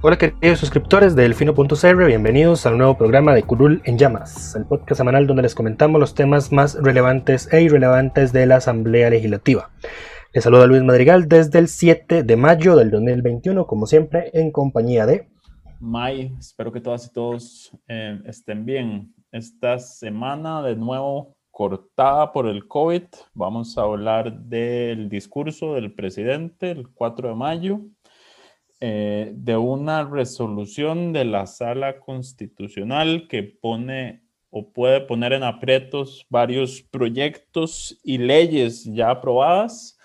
[0.00, 4.96] Hola queridos suscriptores de Delfino.cr, bienvenidos al nuevo programa de Curul en Llamas, el podcast
[4.96, 9.70] semanal donde les comentamos los temas más relevantes e irrelevantes de la Asamblea Legislativa.
[10.32, 15.04] Les saluda Luis Madrigal desde el 7 de mayo del 2021, como siempre, en compañía
[15.04, 15.28] de...
[15.80, 19.12] May, espero que todas y todos eh, estén bien.
[19.32, 23.02] Esta semana de nuevo cortada por el COVID,
[23.34, 27.80] vamos a hablar del discurso del presidente el 4 de mayo
[28.80, 36.26] eh, de una resolución de la sala constitucional que pone o puede poner en aprietos
[36.30, 39.98] varios proyectos y leyes ya aprobadas,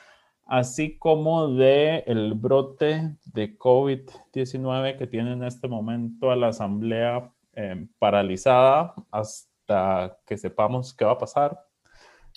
[0.46, 7.32] así como de el brote de COVID-19 que tiene en este momento a la Asamblea
[7.54, 11.60] eh, paralizada hasta que sepamos qué va a pasar.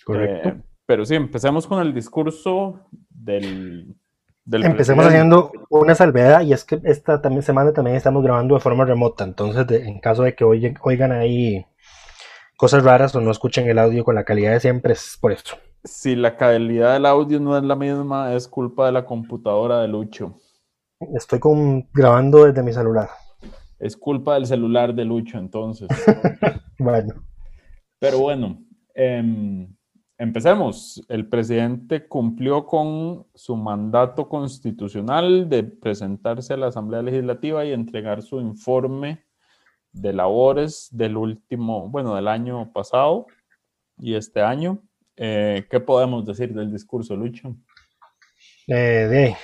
[0.04, 0.50] Correcto.
[0.50, 3.96] Eh, pero sí, empecemos con el discurso del
[4.50, 8.84] Empecemos haciendo una salvedad y es que esta también semana también estamos grabando de forma
[8.84, 11.66] remota, entonces en caso de que oigan, oigan ahí
[12.56, 15.56] cosas raras o no escuchen el audio con la calidad de siempre es por esto.
[15.82, 19.88] Si la calidad del audio no es la misma, es culpa de la computadora de
[19.88, 20.38] Lucho.
[21.14, 23.08] Estoy con, grabando desde mi celular.
[23.78, 25.88] Es culpa del celular de Lucho, entonces.
[26.78, 27.14] bueno.
[27.98, 28.58] Pero bueno,
[28.94, 29.68] eh,
[30.18, 31.04] Empecemos.
[31.08, 38.22] El presidente cumplió con su mandato constitucional de presentarse a la Asamblea Legislativa y entregar
[38.22, 39.24] su informe
[39.92, 43.26] de labores del último, bueno, del año pasado
[43.98, 44.78] y este año.
[45.16, 47.54] Eh, ¿Qué podemos decir del discurso, Lucho?
[48.68, 49.34] Eh,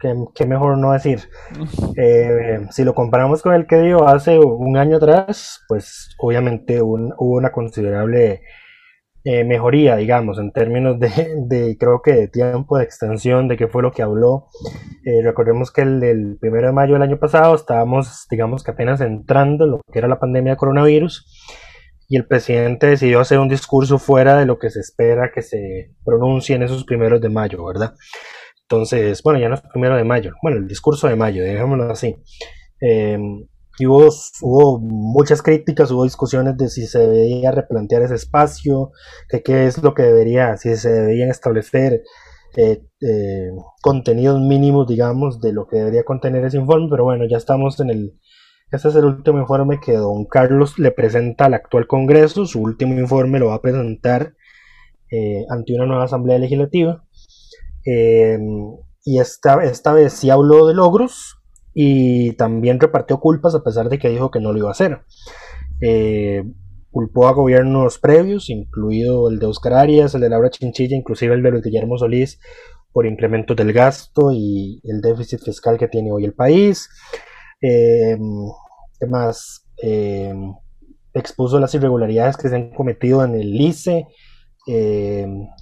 [0.00, 1.28] ¿qué, mejor no decir?
[1.96, 7.36] Eh, si lo comparamos con el que dio hace un año atrás, pues obviamente hubo
[7.36, 8.42] una considerable
[9.24, 13.82] eh, mejoría, digamos, en términos de, creo que de tiempo, de extensión, de qué fue
[13.82, 14.48] lo que habló.
[15.04, 19.00] Eh, recordemos que el, el primero de mayo del año pasado estábamos, digamos que apenas
[19.00, 21.26] entrando en lo que era la pandemia de coronavirus
[22.08, 25.92] y el presidente decidió hacer un discurso fuera de lo que se espera que se
[26.04, 27.94] pronuncie en esos primeros de mayo, ¿verdad?
[28.62, 32.16] Entonces, bueno, ya no es primero de mayo, bueno, el discurso de mayo, dejémoslo así.
[32.80, 33.16] Eh,
[33.78, 38.92] y hubo, muchas críticas, hubo discusiones de si se debería replantear ese espacio,
[39.28, 42.02] que qué es lo que debería, si se deberían establecer
[42.56, 43.50] eh, eh,
[43.80, 47.90] contenidos mínimos, digamos, de lo que debería contener ese informe, pero bueno, ya estamos en
[47.90, 48.18] el,
[48.70, 52.98] este es el último informe que don Carlos le presenta al actual Congreso, su último
[52.98, 54.34] informe lo va a presentar
[55.10, 57.04] eh, ante una nueva Asamblea Legislativa.
[59.04, 61.39] y esta, esta vez sí habló de logros,
[61.74, 65.02] y también repartió culpas a pesar de que dijo que no lo iba a hacer.
[65.80, 66.44] Eh,
[66.90, 71.42] culpó a gobiernos previos, incluido el de Oscar Arias, el de Laura Chinchilla, inclusive el
[71.42, 72.40] de Luis Guillermo Solís,
[72.92, 76.88] por incrementos del gasto y el déficit fiscal que tiene hoy el país.
[77.62, 78.18] Eh,
[78.98, 79.66] ¿Qué más?
[79.82, 80.34] Eh,
[81.14, 84.06] expuso las irregularidades que se han cometido en el ICE,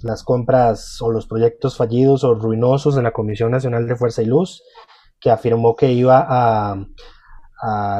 [0.03, 4.25] las compras o los proyectos fallidos o ruinosos en la Comisión Nacional de Fuerza y
[4.25, 4.61] Luz,
[5.19, 6.85] que afirmó que iba a,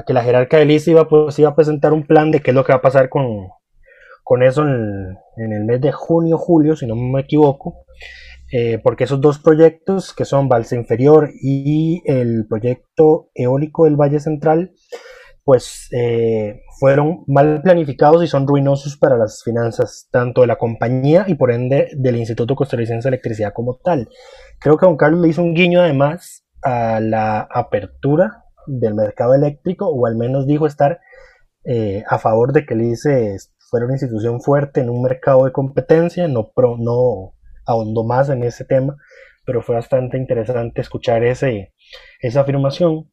[0.07, 2.55] que la jerarca de Liz iba, pues, iba a presentar un plan de qué es
[2.55, 3.49] lo que va a pasar con,
[4.23, 7.85] con eso en, el mes de junio, julio, si no me equivoco,
[8.51, 14.19] eh, porque esos dos proyectos, que son Balsa Inferior y el proyecto eólico del Valle
[14.19, 14.71] Central,
[15.43, 21.25] pues eh, fueron mal planificados y son ruinosos para las finanzas tanto de la compañía
[21.27, 24.09] y por ende del Instituto Costarricense de Electricidad como tal.
[24.59, 29.33] Creo que a don Carlos le hizo un guiño además a la apertura del mercado
[29.33, 30.99] eléctrico, o al menos dijo estar
[31.65, 33.37] eh, a favor de que el ICE
[33.69, 37.33] fuera una institución fuerte en un mercado de competencia, no, pro, no
[37.65, 38.97] ahondó más en ese tema,
[39.45, 41.73] pero fue bastante interesante escuchar ese,
[42.21, 43.11] esa afirmación.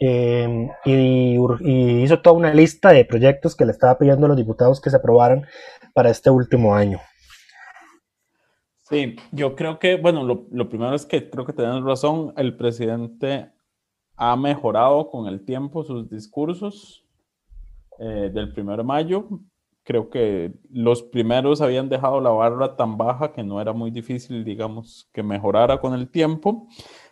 [0.00, 1.36] em, y,
[2.02, 4.96] hizo toda una lista de proyectos que le estaba pidiendo a los diputados que se
[4.96, 5.46] aprobaran
[5.94, 7.00] para este último año.
[8.88, 12.56] Sí, yo creo que, bueno, lo, lo primero es que creo que tenés razón, el
[12.56, 13.50] presidente
[14.16, 17.04] ha mejorado con el tiempo sus discursos
[17.98, 19.28] eh, del 1 de mayo.
[19.84, 24.44] Creo que los primeros habían dejado la barra tan baja que no era muy difícil,
[24.44, 26.66] digamos, que mejorara con el tiempo.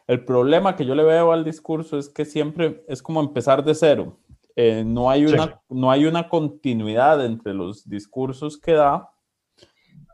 [0.06, 3.74] El problema que yo le veo al discurso es que siempre es como empezar de
[3.74, 4.18] cero.
[4.56, 9.10] Eh, no, hay una, no hay una continuidad entre los discursos que da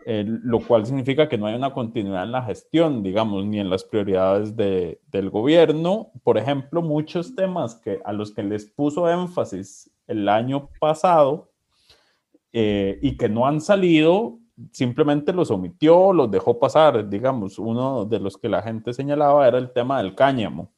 [0.07, 3.71] eh, lo cual significa que no hay una continuidad en la gestión, digamos, ni en
[3.71, 6.11] las prioridades de, del gobierno.
[6.23, 11.51] Por ejemplo, muchos temas que, a los que les puso énfasis el año pasado
[12.53, 14.39] eh, y que no han salido,
[14.73, 17.09] simplemente los omitió, los dejó pasar.
[17.09, 20.71] Digamos, uno de los que la gente señalaba era el tema del cáñamo.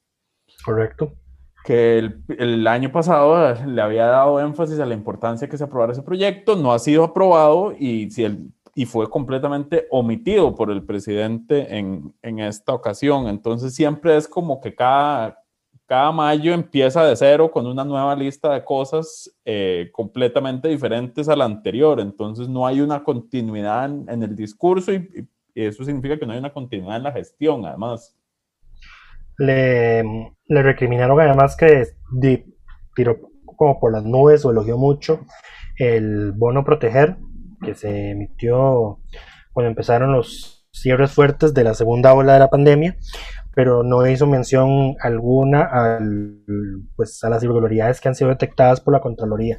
[0.65, 1.15] Correcto.
[1.65, 5.93] Que el, el año pasado le había dado énfasis a la importancia que se aprobara
[5.93, 10.85] ese proyecto, no ha sido aprobado y si el y fue completamente omitido por el
[10.85, 13.29] presidente en, en, esta ocasión.
[13.29, 15.39] Entonces siempre es como que cada,
[15.87, 21.37] cada mayo empieza de cero con una nueva lista de cosas eh, completamente diferentes a
[21.37, 22.01] la anterior.
[22.01, 26.53] Entonces no hay una continuidad en, el discurso y, eso significa que no hay una
[26.53, 28.17] continuidad en la gestión, además.
[29.39, 31.85] Le, le recriminaron además que
[32.97, 33.21] tiró
[33.57, 35.21] como por las nubes o elogió mucho
[35.77, 37.17] el bono proteger
[37.65, 39.01] que se emitió
[39.53, 42.97] cuando empezaron los cierres fuertes de la segunda ola de la pandemia,
[43.55, 46.43] pero no hizo mención alguna al,
[46.97, 49.59] pues, a las irregularidades que han sido detectadas por la Contraloría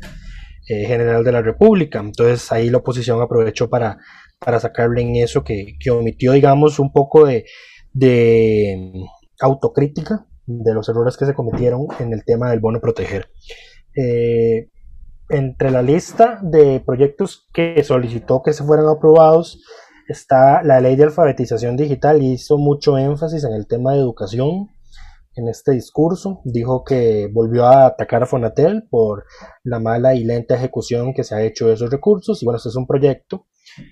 [0.68, 2.00] eh, General de la República.
[2.00, 3.98] Entonces ahí la oposición aprovechó para,
[4.40, 7.46] para sacarle en eso que, que omitió, digamos, un poco de,
[7.94, 8.92] de
[9.40, 13.30] autocrítica de los errores que se cometieron en el tema del bono proteger.
[13.96, 14.68] Eh,
[15.30, 19.62] entre la lista de proyectos que solicitó que se fueran aprobados
[20.08, 24.70] está la ley de alfabetización digital y hizo mucho énfasis en el tema de educación
[25.36, 26.42] en este discurso.
[26.46, 29.26] Dijo que volvió a atacar a Fonatel por
[29.64, 32.42] la mala y lenta ejecución que se ha hecho de esos recursos.
[32.42, 33.48] Y bueno, este es un proyecto,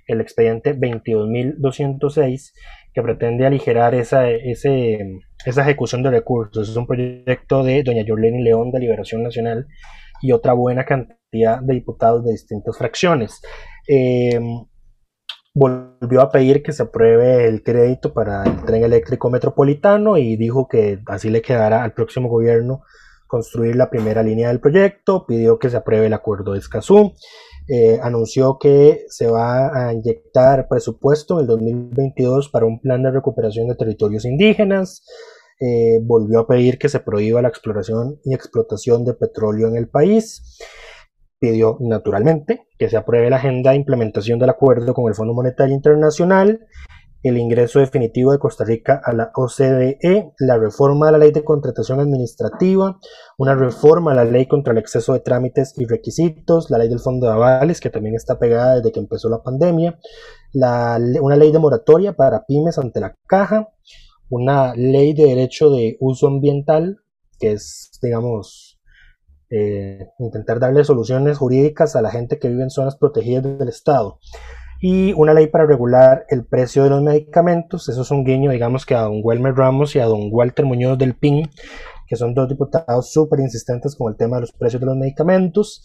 [0.08, 2.54] el expediente 22.206,
[2.94, 5.00] que pretende aligerar esa, ese,
[5.46, 6.70] esa ejecución de recursos.
[6.70, 9.68] Es un proyecto de doña Yolene León de Liberación Nacional
[10.22, 13.42] y otra buena cantidad de diputados de distintas fracciones.
[13.88, 14.40] Eh,
[15.54, 20.68] volvió a pedir que se apruebe el crédito para el tren eléctrico metropolitano y dijo
[20.68, 22.82] que así le quedará al próximo gobierno
[23.28, 27.14] construir la primera línea del proyecto, pidió que se apruebe el acuerdo de Escazú,
[27.68, 33.12] eh, anunció que se va a inyectar presupuesto en el 2022 para un plan de
[33.12, 35.04] recuperación de territorios indígenas,
[35.60, 39.88] eh, volvió a pedir que se prohíba la exploración y explotación de petróleo en el
[39.88, 40.60] país.
[41.44, 45.76] Pidió naturalmente que se apruebe la agenda de implementación del acuerdo con el Fondo Monetario
[45.76, 46.62] Internacional,
[47.22, 51.44] el ingreso definitivo de Costa Rica a la OCDE, la reforma de la ley de
[51.44, 52.98] contratación administrativa,
[53.38, 57.02] una reforma a la ley contra el exceso de trámites y requisitos, la ley del
[57.02, 60.00] fondo de avales, que también está pegada desde que empezó la pandemia,
[60.54, 63.68] una ley de moratoria para pymes ante la caja,
[64.30, 67.00] una ley de derecho de uso ambiental,
[67.38, 68.73] que es, digamos,
[69.56, 74.20] eh, intentar darle soluciones jurídicas a la gente que vive en zonas protegidas del Estado.
[74.82, 77.88] Y una ley para regular el precio de los medicamentos.
[77.88, 80.98] Eso es un guiño, digamos, que a don Welmer Ramos y a don Walter Muñoz
[80.98, 81.50] del PIN,
[82.08, 85.84] que son dos diputados súper insistentes con el tema de los precios de los medicamentos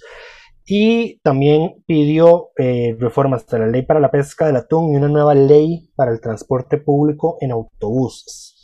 [0.70, 5.08] y también pidió eh, reformas a la ley para la pesca del atún y una
[5.08, 8.57] nueva ley para el transporte público en autobuses.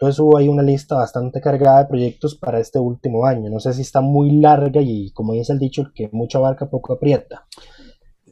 [0.00, 3.50] Entonces hubo ahí una lista bastante cargada de proyectos para este último año.
[3.50, 6.92] No sé si está muy larga y como dice el dicho, que mucha barca poco
[6.92, 7.48] aprieta.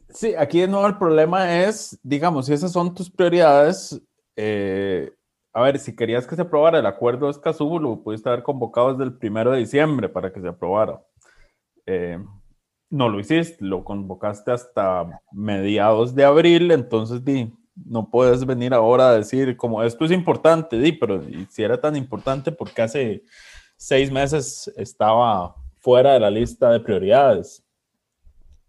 [0.09, 4.01] Sí, aquí de nuevo el problema es, digamos, si esas son tus prioridades,
[4.37, 5.11] eh,
[5.53, 8.93] a ver, si querías que se aprobara el acuerdo de Escazú, lo pudiste haber convocado
[8.93, 11.01] desde el primero de diciembre para que se aprobara.
[11.85, 12.17] Eh,
[12.89, 17.53] no lo hiciste, lo convocaste hasta mediados de abril, entonces di,
[17.85, 21.95] no puedes venir ahora a decir como esto es importante, di, pero si era tan
[21.95, 23.23] importante, porque hace
[23.75, 27.63] seis meses estaba fuera de la lista de prioridades.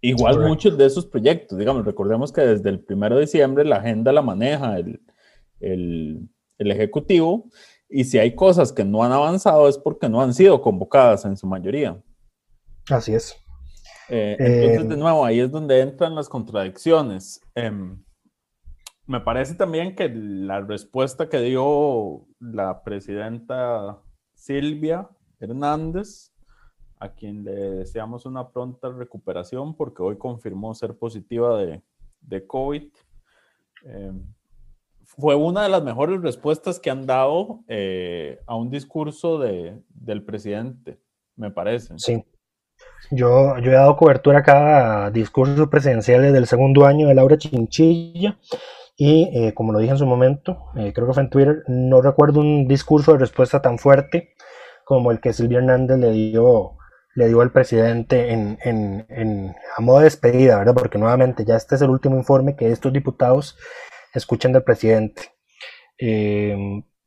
[0.01, 4.13] Igual muchos de esos proyectos, digamos, recordemos que desde el primero de diciembre la agenda
[4.13, 5.01] la maneja el,
[5.61, 7.47] el, el Ejecutivo
[7.89, 11.37] y si hay cosas que no han avanzado es porque no han sido convocadas en
[11.37, 12.01] su mayoría.
[12.91, 13.37] Así es.
[14.09, 15.01] Eh, entonces, de em.
[15.01, 17.41] nuevo, ahí es donde entran las contradicciones.
[17.55, 18.03] Em,
[19.09, 23.99] me parece también que la respuesta que dio la presidenta
[24.35, 25.09] Silvia
[25.41, 26.31] Hernández
[27.01, 31.83] a quien le deseamos una pronta recuperación porque hoy confirmó ser positiva de,
[32.21, 32.83] de COVID.
[33.87, 34.13] Eh,
[35.05, 40.23] fue una de las mejores respuestas que han dado eh, a un discurso de, del
[40.23, 41.01] presidente,
[41.35, 41.95] me parece.
[41.97, 42.23] Sí.
[43.11, 48.39] Yo, yo he dado cobertura a cada discurso presidencial del segundo año de Laura Chinchilla
[48.99, 52.41] y eh, como lo dije en su momento, creo que fue en Twitter, no recuerdo
[52.41, 54.35] un discurso de respuesta tan fuerte
[54.85, 56.79] como el que Silvia Hernández le dio
[57.19, 60.75] le dio al presidente en, en, en, a modo de despedida, ¿verdad?
[60.75, 63.59] Porque nuevamente ya este es el último informe que estos diputados
[64.15, 65.23] escuchan del presidente.
[65.99, 66.57] Eh,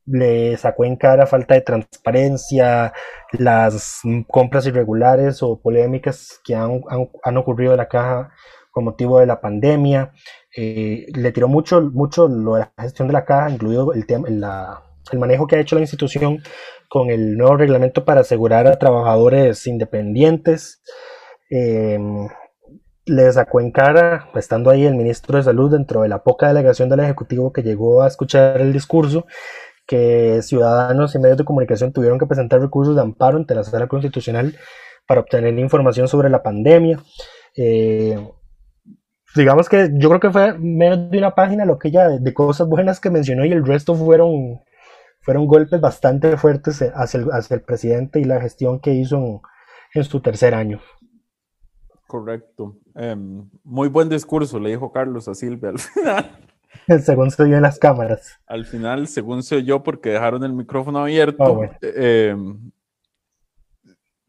[0.04, 2.92] le sacó en cara falta de transparencia,
[3.32, 6.82] las compras irregulares o polémicas que han,
[7.22, 8.32] han ocurrido en la caja
[8.70, 10.12] con motivo de la pandemia.
[10.56, 14.28] Eh, le tiró mucho, mucho lo de la gestión de la caja, incluido el, tema,
[14.28, 16.42] el manejo que ha hecho la institución
[16.88, 20.82] con el nuevo reglamento para asegurar a trabajadores independientes.
[21.50, 21.98] Eh,
[23.06, 26.88] le sacó en cara, estando ahí el ministro de Salud dentro de la poca delegación
[26.88, 29.26] del Ejecutivo que llegó a escuchar el discurso,
[29.86, 33.88] que ciudadanos y medios de comunicación tuvieron que presentar recursos de amparo ante la sala
[33.88, 34.56] constitucional
[35.06, 37.00] para obtener información sobre la pandemia.
[37.56, 38.18] Eh,
[39.34, 42.68] digamos que yo creo que fue menos de una página lo que ella de cosas
[42.68, 44.60] buenas que mencionó y el resto fueron
[45.20, 49.42] fueron golpes bastante fuertes hacia el, hacia el presidente y la gestión que hizo
[49.94, 50.80] en, su tercer año.
[52.08, 52.76] Correcto.
[52.94, 56.38] Em, muy buen discurso, le dijo Carlos a Silvia al final.
[57.02, 58.40] según se oyó en las cámaras.
[58.46, 61.44] Al final, según se oyó, porque dejaron el micrófono abierto.
[61.44, 62.71] Oh, em,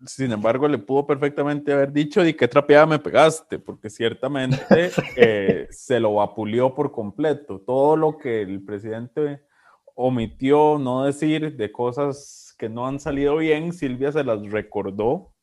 [0.06, 3.60] sin embargo, le pudo perfectamente haber dicho, ¿y qué trapeada me pegaste?
[3.60, 4.58] Porque ciertamente
[5.18, 7.62] eh, se lo vapuleó por completo.
[7.66, 9.44] Todo lo que el presidente
[9.96, 15.34] omitió no decir de cosas que no han salido bien, Silvia se las recordó.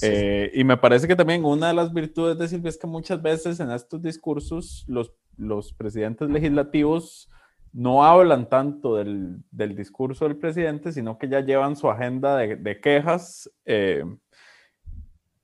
[0.00, 3.22] Eh, y me parece que también una de las virtudes de Silvia es que muchas
[3.22, 7.30] veces en estos discursos los, los presidentes legislativos
[7.72, 12.56] no hablan tanto del, del, discurso del presidente, sino que ya llevan su agenda de,
[12.56, 13.50] de quejas.
[13.64, 14.04] Eh,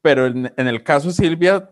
[0.02, 1.70] pero en, el caso de Silvia,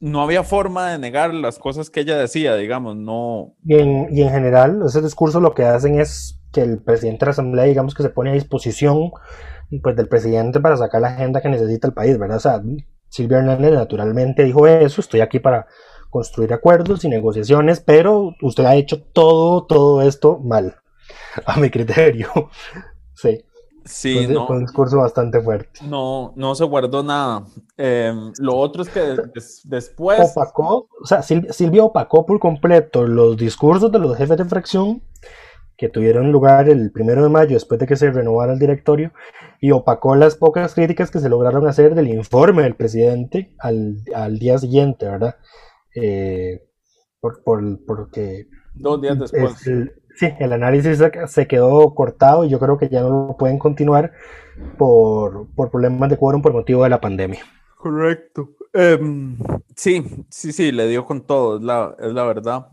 [0.00, 3.54] no había forma de negar las cosas que ella decía, digamos, no.
[3.64, 7.26] Y en, y en general, ese discurso lo que hacen es que el presidente de
[7.26, 9.10] la Asamblea, digamos, que se pone a disposición
[9.82, 12.38] pues, del presidente para sacar la agenda que necesita el país, ¿verdad?
[12.38, 12.62] O sea,
[13.08, 15.66] Silvia Hernández naturalmente dijo eso, estoy aquí para
[16.10, 20.76] construir acuerdos y negociaciones, pero usted ha hecho todo, todo esto mal,
[21.46, 22.28] a mi criterio.
[23.14, 23.44] sí.
[23.84, 25.80] Sí, no, fue un discurso bastante fuerte.
[25.82, 27.46] No, no se guardó nada.
[27.78, 29.00] Eh, lo otro es que
[29.34, 30.30] des, después.
[30.36, 35.02] Opacó, o sea, Silvia, Silvia, opacó por completo los discursos de los jefes de fracción
[35.78, 39.12] que tuvieron lugar el primero de mayo después de que se renovara el directorio
[39.60, 44.38] y opacó las pocas críticas que se lograron hacer del informe del presidente al, al
[44.38, 45.36] día siguiente, ¿verdad?
[46.02, 46.68] Eh,
[47.20, 48.48] por, por, porque.
[48.74, 49.66] Dos días después.
[49.66, 53.58] El, sí, el análisis se quedó cortado y yo creo que ya no lo pueden
[53.58, 54.12] continuar
[54.76, 57.40] por, por problemas de quórum por motivo de la pandemia.
[57.76, 58.50] Correcto.
[58.74, 59.38] Um,
[59.74, 62.68] sí, sí, sí, le dio con todo, es la, es la verdad.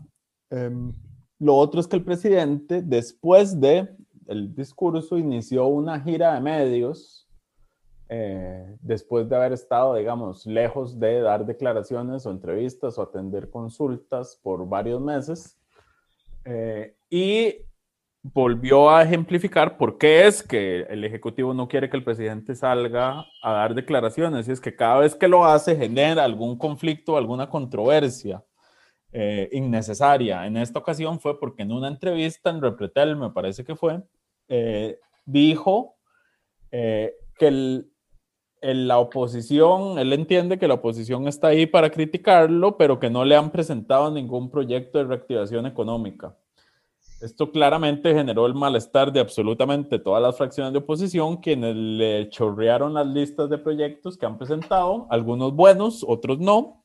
[0.50, 0.92] Um,
[1.38, 3.88] lo otro es que el presidente, después de
[4.26, 7.25] el discurso, inició una gira de medios,
[8.08, 14.38] eh, después de haber estado, digamos, lejos de dar declaraciones o entrevistas o atender consultas
[14.42, 15.58] por varios meses.
[16.44, 17.56] Eh, y
[18.22, 23.24] volvió a ejemplificar por qué es que el Ejecutivo no quiere que el presidente salga
[23.42, 24.46] a dar declaraciones.
[24.46, 28.44] Y es que cada vez que lo hace genera algún conflicto, alguna controversia
[29.10, 30.46] eh, innecesaria.
[30.46, 34.00] En esta ocasión fue porque en una entrevista en Repretel, me parece que fue,
[35.24, 35.96] dijo
[36.70, 37.90] que el,
[38.60, 43.24] el, la oposición, él entiende que la oposición está ahí para criticarlo, pero que no
[43.24, 46.34] le han presentado ningún proyecto de reactivación económica.
[47.20, 52.92] Esto claramente generó el malestar de absolutamente todas las fracciones de oposición, quienes le chorrearon
[52.92, 56.82] las listas de proyectos que han presentado, algunos buenos, otros no.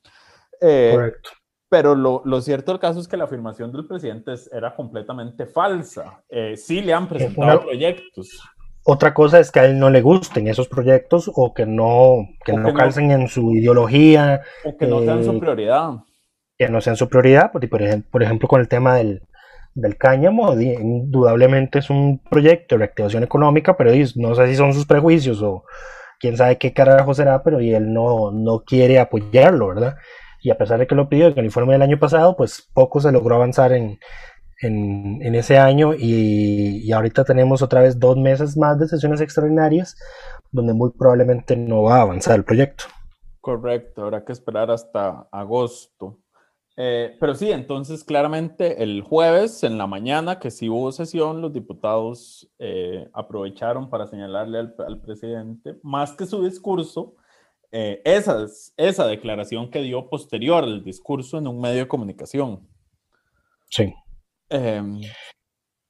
[0.60, 1.30] Eh, Correcto.
[1.68, 6.22] Pero lo, lo, cierto del caso es que la afirmación del presidente era completamente falsa.
[6.28, 8.42] Eh, sí le han presentado Una, proyectos.
[8.84, 12.52] Otra cosa es que a él no le gusten esos proyectos o que no, que
[12.52, 14.42] no que calcen no, en su ideología.
[14.64, 15.90] O que no eh, sean su prioridad.
[16.58, 19.22] Que no sean su prioridad, por, por, ejemplo, por ejemplo, con el tema del,
[19.74, 24.86] del cáñamo, indudablemente es un proyecto de reactivación económica, pero no sé si son sus
[24.86, 25.64] prejuicios o
[26.18, 29.96] quién sabe qué carajo será, pero y él no, no quiere apoyarlo, ¿verdad?
[30.40, 33.00] Y a pesar de que lo pidió en el informe del año pasado, pues poco
[33.00, 33.98] se logró avanzar en,
[34.62, 39.96] en, ese año y, y, ahorita tenemos otra vez dos meses más de sesiones extraordinarias
[40.52, 42.84] donde muy probablemente no va a avanzar el proyecto.
[43.40, 46.20] Correcto, habrá que esperar hasta agosto.
[46.76, 51.52] Eh, pero sí, entonces claramente el jueves en la mañana que sí hubo sesión, los
[51.52, 57.14] diputados eh, aprovecharon para señalarle al, presidente, más que su discurso,
[57.72, 62.66] eh, esa, esa declaración que dio posterior al discurso en un medio de comunicación.
[63.68, 63.92] Sí.
[64.52, 65.00] Em,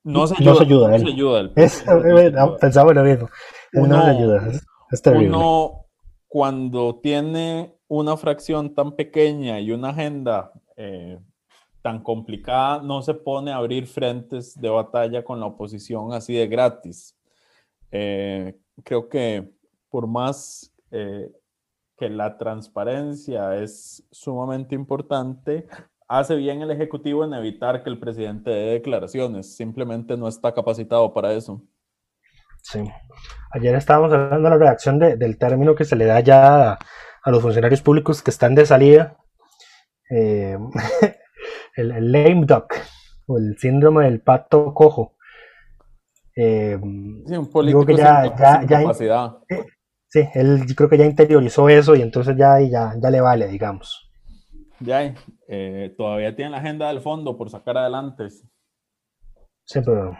[0.04, 0.52] no se ayuda.
[0.52, 3.28] No se ayuda, no se ayuda pensaba lo mismo.
[3.75, 4.52] Uno, no se ayuda.
[4.90, 5.28] Es, terrible.
[5.28, 5.87] Uno,
[6.28, 11.19] cuando tiene una fracción tan pequeña y una agenda eh,
[11.83, 16.47] tan complicada, no se pone a abrir frentes de batalla con la oposición así de
[16.47, 17.16] gratis.
[17.90, 19.52] Eh, creo que
[19.90, 21.31] por más eh,
[21.99, 25.66] que la transparencia es sumamente importante,
[26.19, 29.57] hace bien el Ejecutivo en evitar que el presidente dé declaraciones.
[29.57, 31.62] Simplemente no está capacitado para eso.
[32.62, 32.85] Sí.
[33.52, 36.73] Ayer estábamos hablando de la redacción del término que se le da ya
[37.25, 39.16] a los funcionarios públicos que están de salida
[40.11, 40.59] eh,
[41.76, 42.75] el, lame duck
[43.26, 45.16] o el síndrome del pato cojo.
[46.37, 46.78] Eh,
[47.26, 49.38] sí, un político que ya, ya, capacidad.
[50.09, 54.01] sí, él creo que ya interiorizó eso y entonces ya, ya, ya le vale, digamos.
[54.82, 55.14] Ya,
[55.48, 58.28] eh, todavía tiene la agenda del fondo por sacar adelante.
[59.64, 60.10] Sí, pero.
[60.10, 60.16] O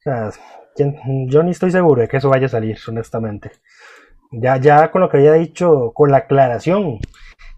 [0.00, 0.30] sea,
[1.26, 3.50] yo ni estoy seguro de que eso vaya a salir, honestamente.
[4.30, 6.98] Ya, ya con lo que había dicho, con la aclaración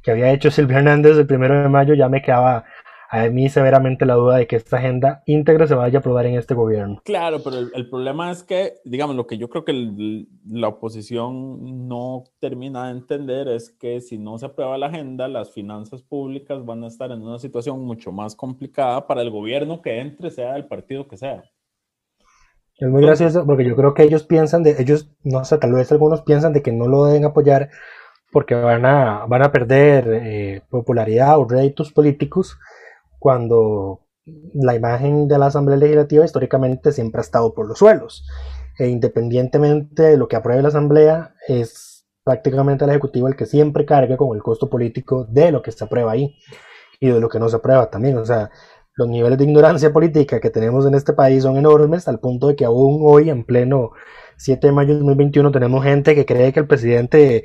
[0.03, 2.65] que había hecho Silvia Hernández el primero de mayo, ya me quedaba
[3.09, 6.37] a mí severamente la duda de que esta agenda íntegra se vaya a aprobar en
[6.37, 7.01] este gobierno.
[7.05, 12.25] Claro, pero el, problema es que, digamos, lo que yo creo que la oposición no
[12.41, 16.85] termina de entender es que si no se aprueba la agenda, las finanzas públicas van
[16.85, 20.67] a estar en una situación mucho más complicada para el gobierno que entre, sea del
[20.67, 21.45] partido que sea.
[22.79, 25.91] Es muy gracioso porque yo creo que ellos piensan de, ellos, no sé, tal vez
[25.93, 27.71] algunos piensan de que no lo deben apoyar
[28.31, 32.59] porque van a, van a perder eh, popularidad o réditos políticos
[33.19, 34.01] cuando
[34.55, 38.27] la imagen de la Asamblea Legislativa históricamente siempre ha estado por los suelos.
[38.79, 43.87] E independientemente de lo que apruebe la Asamblea, es prácticamente el Ejecutivo el que siempre
[43.87, 46.37] carga con el costo político de lo que se aprueba ahí
[47.01, 48.19] y de lo que no se aprueba también.
[48.19, 48.51] O sea,
[48.97, 52.57] los niveles de ignorancia política que tenemos en este país son enormes, al punto de
[52.57, 53.91] que aún hoy, en pleno
[54.39, 57.45] 7 de mayo de 2021, tenemos gente que cree que el presidente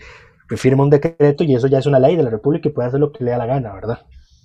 [0.58, 3.00] firma un decreto y eso ya es una ley de la República y puede hacer
[3.00, 4.00] lo que le da la gana, ¿verdad?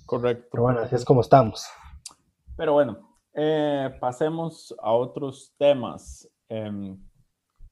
[0.07, 0.47] Correcto.
[0.51, 1.67] Pero bueno, así es como estamos.
[2.55, 2.97] Pero bueno,
[3.33, 6.27] eh, pasemos a otros temas.
[6.49, 6.97] Eh,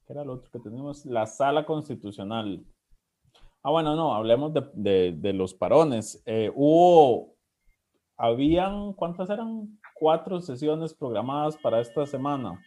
[0.05, 1.05] ¿Qué era lo otro que tenemos?
[1.05, 2.63] La sala constitucional.
[3.63, 6.21] Ah, bueno, no, hablemos de, los parones.
[6.27, 7.35] Eh, hubo,
[8.15, 9.79] habían, ¿cuántas eran?
[9.97, 12.61] Cuatro sesiones programadas para esta semana.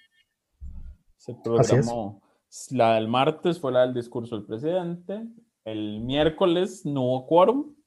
[1.19, 2.23] Se programó.
[2.71, 5.29] La del martes fue la del discurso del presidente.
[5.65, 7.78] El miércoles no hubo quórum.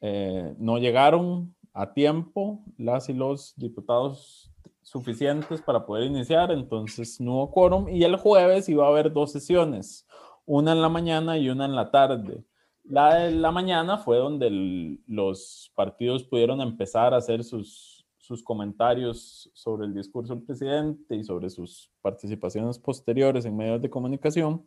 [0.00, 4.50] Eh, no llegaron a tiempo las y los diputados
[4.82, 7.88] suficientes para poder iniciar, entonces no hubo quórum.
[7.88, 10.06] Y el jueves iba a haber dos sesiones,
[10.46, 12.44] una en la mañana y una en la tarde.
[12.84, 19.50] La de la mañana fue donde los partidos pudieron empezar a hacer sus, sus comentarios
[19.54, 24.66] sobre el discurso del presidente y sobre sus participaciones posteriores en medios de comunicación.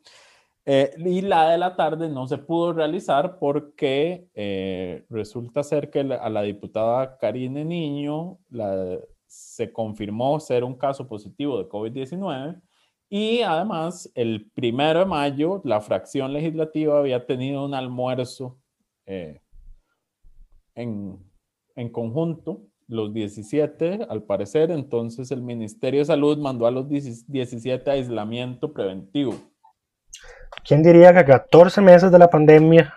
[0.65, 5.99] Eh, y la de la tarde no se pudo realizar porque eh, resulta ser que
[5.99, 8.39] a la diputada Karine Niño
[9.27, 12.61] se confirmó ser un caso positivo de COVID-19
[13.09, 18.57] y además el primero de mayo la fracción legislativa había tenido un almuerzo
[19.05, 19.41] eh,
[20.75, 21.19] en,
[21.75, 27.89] en conjunto los 17, al parecer, entonces el Ministerio de Salud mandó a los 17
[27.89, 29.35] a aislamiento preventivo.
[30.65, 32.93] ¿Quién diría que a 14 meses de la pandemia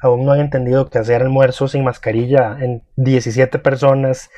[0.00, 4.30] aún no han entendido que hacer almuerzo sin mascarilla en 17 personas,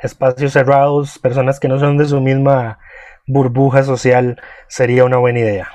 [0.00, 2.78] espacios cerrados, personas que no son de su misma
[3.26, 5.68] burbuja social, sería una buena idea?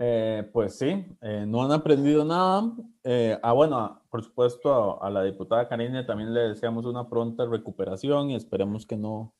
[0.00, 2.62] Eh, pues sí, eh, no han aprendido nada.
[3.02, 7.46] Eh, ah, bueno, por supuesto, a, a, la diputada Karine también le deseamos una pronta
[7.46, 9.34] recuperación y esperemos que no,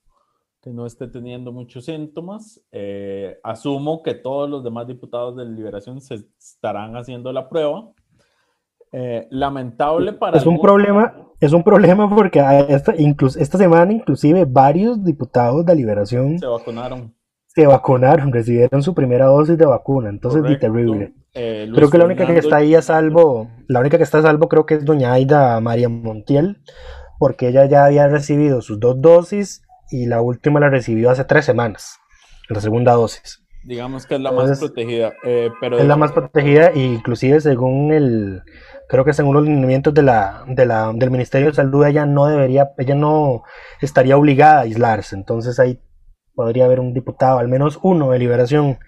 [0.61, 2.61] que no esté teniendo muchos síntomas.
[2.73, 7.91] Eh, asumo que todos los demás diputados de Liberación se estarán haciendo la prueba.
[8.91, 10.39] Eh, lamentable para...
[10.39, 15.77] Es un problema, es un problema porque esta, incluso, esta semana inclusive varios diputados de
[15.77, 17.15] Liberación se vacunaron.
[17.47, 21.13] Se vacunaron, recibieron su primera dosis de vacuna, entonces es terrible.
[21.35, 24.23] Eh, creo que la única que está ahí a salvo, la única que está a
[24.23, 26.63] salvo creo que es doña Aida María Montiel,
[27.19, 31.45] porque ella ya había recibido sus dos dosis y la última la recibió hace tres
[31.45, 31.99] semanas,
[32.49, 33.45] la segunda dosis.
[33.65, 35.13] Digamos que es la más protegida.
[35.25, 38.43] Eh, pero es la más protegida e inclusive según el,
[38.89, 42.27] creo que según los lineamientos de la, de la, del Ministerio de Salud, ella no
[42.27, 43.43] debería, ella no
[43.81, 45.17] estaría obligada a aislarse.
[45.17, 45.81] Entonces ahí
[46.35, 48.79] podría haber un diputado, al menos uno de liberación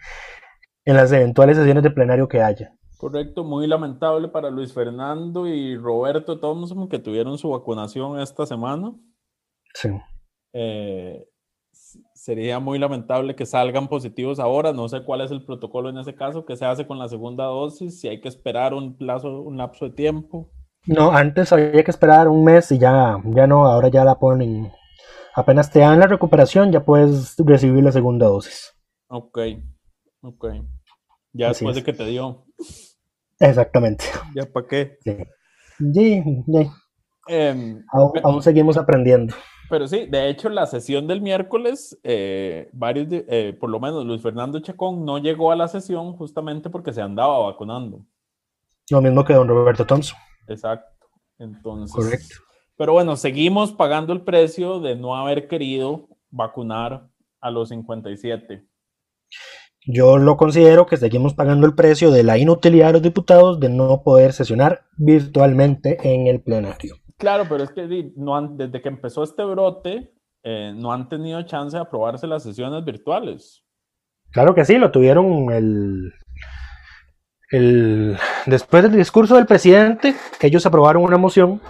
[0.85, 2.73] en las eventuales sesiones de plenario que haya.
[2.97, 8.93] Correcto, muy lamentable para Luis Fernando y Roberto todos que tuvieron su vacunación esta semana.
[9.75, 9.91] Sí.
[10.53, 11.27] Eh,
[12.15, 14.73] sería muy lamentable que salgan positivos ahora.
[14.73, 17.45] No sé cuál es el protocolo en ese caso, que se hace con la segunda
[17.45, 20.51] dosis, si hay que esperar un plazo, un lapso de tiempo.
[20.87, 24.73] No, antes había que esperar un mes y ya, ya no, ahora ya la ponen.
[25.35, 28.73] Apenas te dan la recuperación, ya puedes recibir la segunda dosis.
[29.09, 29.39] Ok,
[30.23, 30.47] ok.
[31.33, 32.45] Ya después de que te dio.
[33.39, 34.05] Exactamente.
[34.35, 34.99] ¿Ya para qué?
[35.05, 35.17] Sí,
[35.83, 36.71] sí.
[37.27, 37.85] Em,
[38.23, 39.35] aún, seguimos aprendiendo.
[39.69, 44.21] Pero sí, de hecho, la sesión del miércoles, eh, varios, eh, por lo menos Luis
[44.21, 48.05] Fernando Chacón no llegó a la sesión justamente porque se andaba vacunando.
[48.91, 50.19] Lo mismo que don Roberto Thompson.
[50.49, 51.07] Exacto.
[51.39, 51.95] Entonces.
[51.95, 52.37] Correcto.
[52.77, 57.09] Pero bueno, seguimos pagando el precio de no haber querido vacunar
[57.41, 58.67] a los 57.
[59.87, 63.71] Yo lo considero que seguimos pagando el precio de la inutilidad de los diputados de
[63.71, 66.97] no poder sesionar virtualmente en el plenario.
[67.21, 70.11] Claro, pero es que desde que empezó este brote,
[70.43, 73.63] eh, no han tenido chance de aprobarse las sesiones virtuales.
[74.33, 76.15] Claro que sí, lo tuvieron el,
[77.51, 81.61] el, después del discurso del presidente, ellos aprobaron una moción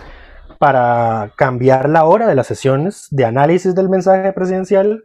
[0.59, 5.05] para cambiar la hora de las sesiones de análisis del mensaje presidencial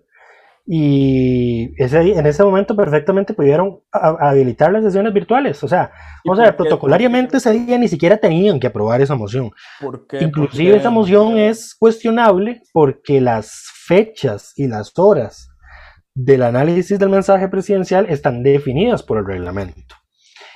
[0.67, 5.63] y ese, en ese momento perfectamente pudieron habilitar las sesiones virtuales.
[5.63, 5.91] O sea,
[6.23, 9.51] vamos a ver, protocolariamente ese día ni siquiera tenían que aprobar esa moción.
[10.19, 15.49] Inclusive esa moción es cuestionable porque las fechas y las horas
[16.15, 19.95] del análisis del mensaje presidencial están definidas por el reglamento.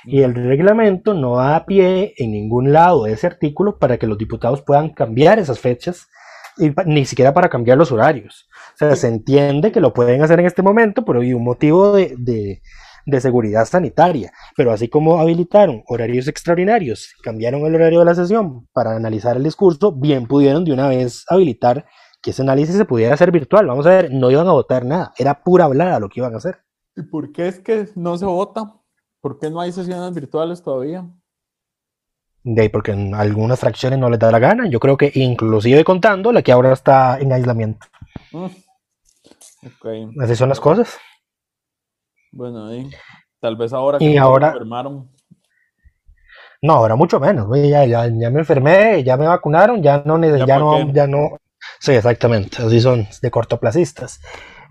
[0.04, 4.18] Y el reglamento no da pie en ningún lado de ese artículo para que los
[4.18, 6.08] diputados puedan cambiar esas fechas
[6.58, 8.48] y ni siquiera para cambiar los horarios.
[8.80, 12.14] Sea, se entiende que lo pueden hacer en este momento, pero hay un motivo de,
[12.16, 14.32] de, seguridad sanitaria.
[14.56, 19.42] Pero así como habilitaron horarios extraordinarios, cambiaron el horario de la sesión para analizar el
[19.42, 21.84] discurso, bien pudieron de una vez habilitar
[22.22, 23.66] que ese análisis se pudiera hacer virtual.
[23.66, 26.38] Vamos a ver, no iban a votar nada, era pura hablada lo que iban a
[26.38, 26.60] hacer.
[26.96, 28.80] ¿Y por qué es que no se vota?
[29.20, 31.06] ¿Por qué no hay sesiones virtuales todavía?
[32.44, 34.70] De ahí porque en algunas fracciones no les da la gana.
[34.70, 37.86] Yo creo que inclusive contando la que ahora está en aislamiento.
[38.32, 38.46] Mm.
[40.20, 40.98] Así son las cosas.
[42.32, 42.68] Bueno,
[43.40, 45.10] tal vez ahora que y ahora, enfermaron.
[46.62, 47.48] No, ahora mucho menos.
[47.56, 51.38] Ya, ya, ya, me enfermé, ya me vacunaron, ya no, ya, no, ya no.
[51.78, 52.62] Sí, exactamente.
[52.62, 54.20] Así son de cortoplacistas.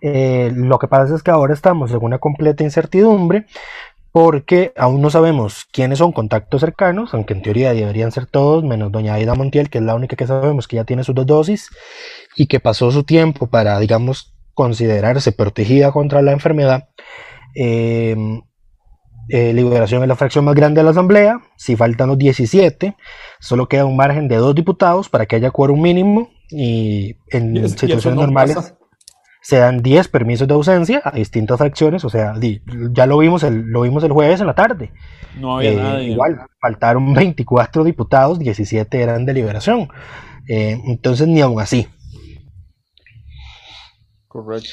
[0.02, 3.46] Eh, lo que pasa es que ahora estamos en una completa incertidumbre
[4.12, 8.92] porque aún no sabemos quiénes son contactos cercanos, aunque en teoría deberían ser todos, menos
[8.92, 11.70] doña Aida Montiel, que es la única que sabemos que ya tiene sus dos dosis
[12.36, 14.29] y que pasó su tiempo para, digamos,
[14.60, 16.90] considerarse protegida contra la enfermedad.
[17.56, 18.42] Em,
[19.30, 21.40] eh, liberación es la fracción más grande de la Asamblea.
[21.56, 22.98] Si faltan los 17,
[23.40, 28.20] solo queda un margen de dos diputados para que haya quórum mínimo y en situaciones
[28.20, 28.74] normales
[29.42, 32.34] se dan 10 permisos de ausencia a distintas fracciones, o sea,
[32.92, 34.92] ya lo vimos el, lo vimos el jueves en la tarde.
[35.40, 39.88] No había eh, Igual, faltaron 24 diputados, 17 eran de liberación.
[40.50, 41.88] Eh, entonces, ni aún así.
[44.30, 44.70] Correcto.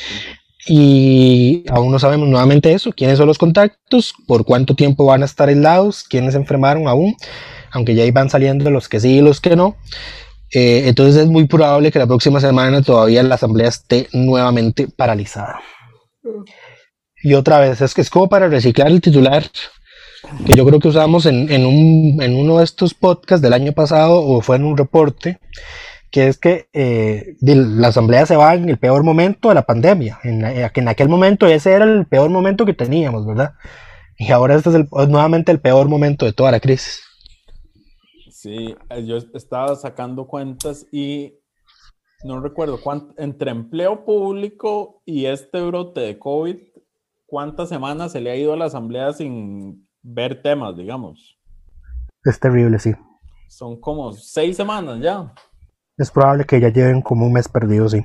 [0.68, 5.26] Y aún no sabemos nuevamente eso, quiénes son los contactos, por cuánto tiempo van a
[5.26, 7.16] estar aislados, quiénes se enfermaron aún,
[7.70, 9.76] aunque ya iban saliendo los que sí y los que no.
[10.52, 15.60] Eh, entonces es muy probable que la próxima semana todavía la asamblea esté nuevamente paralizada.
[17.22, 19.44] Y otra vez, es que es como para reciclar el titular
[20.44, 24.56] que yo creo que usamos en, uno de estos podcasts del año pasado o fue
[24.56, 25.38] en un reporte,
[26.16, 30.18] que es que eh, la asamblea se va en el peor momento de la pandemia,
[30.24, 33.52] en, en, aquel momento ese era el peor momento que teníamos, ¿verdad?
[34.16, 37.02] Y ahora este es nuevamente el peor momento de toda la crisis.
[38.30, 41.34] Sí, eh, yo estaba sacando cuentas y
[42.24, 46.56] no recuerdo cuánto, entre empleo público y este brote de COVID,
[47.26, 51.38] cuántas semanas se le ha ido a la asamblea sin ver temas, digamos.
[52.24, 52.94] Es terrible, sí.
[53.50, 55.30] Son como seis semanas ya.
[55.96, 58.04] Es probable que ya lleven como un mes perdido, sí.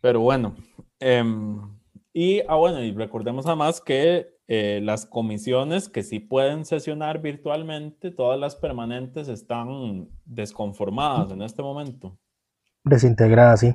[0.00, 0.56] Pero bueno,
[0.98, 1.60] em,
[2.12, 8.10] y, ah, bueno, y recordemos además que eh, las comisiones que sí pueden sesionar virtualmente,
[8.10, 12.18] todas las permanentes están desconformadas en este momento.
[12.82, 13.74] Desintegradas, sí.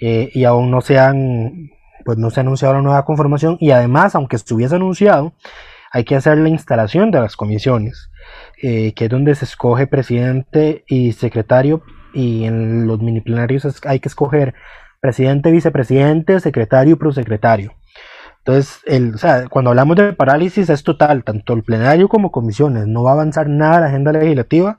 [0.00, 1.70] Eh, y aún no se han,
[2.04, 5.34] pues no se ha anunciado la nueva conformación y además, aunque estuviese anunciado,
[5.92, 8.10] hay que hacer la instalación de las comisiones,
[8.62, 11.82] eh, que es donde se escoge presidente y secretario
[12.14, 14.54] y en los mini plenarios hay que escoger
[15.00, 17.74] presidente, vicepresidente, secretario y prosecretario.
[18.38, 22.88] Entonces, el, o sea, cuando hablamos de parálisis es total, tanto el plenario como comisiones.
[22.88, 24.78] No va a avanzar nada la agenda legislativa,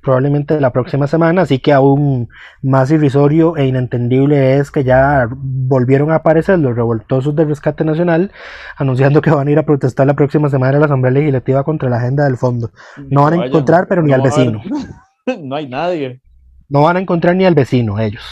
[0.00, 2.28] probablemente la próxima semana, así que aún
[2.62, 8.32] más irrisorio e inentendible es que ya volvieron a aparecer los revoltosos del rescate nacional
[8.76, 11.90] anunciando que van a ir a protestar la próxima semana a la Asamblea Legislativa contra
[11.90, 12.70] la agenda del fondo.
[13.08, 14.62] No van a encontrar, pero ni al vecino.
[15.42, 16.20] no hay nadie.
[16.68, 18.24] No van a encontrar ni al vecino ellos.